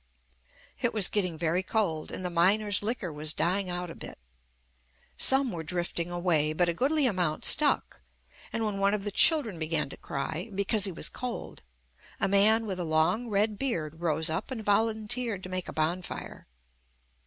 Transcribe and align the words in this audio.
''It 0.81 0.95
was 0.95 1.07
getting 1.09 1.37
very 1.37 1.61
cold 1.61 2.11
and 2.11 2.25
the 2.25 2.31
miners' 2.31 2.81
liquor 2.81 3.13
was 3.13 3.35
dying 3.35 3.69
out 3.69 3.91
a 3.91 3.93
bit. 3.93 4.17
Sorme 5.15 5.51
were 5.51 5.61
drifting 5.63 6.09
away, 6.09 6.53
but 6.53 6.67
a 6.67 6.73
goodly 6.73 7.05
amount 7.05 7.45
stuck, 7.45 8.01
and 8.51 8.65
when 8.65 8.79
one 8.79 8.95
of 8.95 9.03
the 9.03 9.11
children 9.11 9.59
began 9.59 9.89
to 9.89 9.97
cry, 9.97 10.49
because 10.55 10.85
he 10.85 10.91
was 10.91 11.07
cold, 11.07 11.61
a 12.19 12.27
man 12.27 12.65
with 12.65 12.79
a 12.79 12.83
long 12.83 13.29
red 13.29 13.59
beard 13.59 13.99
rose 14.01 14.27
up 14.27 14.49
and 14.49 14.65
volunteered 14.65 15.43
to 15.43 15.49
make 15.49 15.67
a 15.69 15.73
bon 15.73 16.01
fire. 16.01 16.47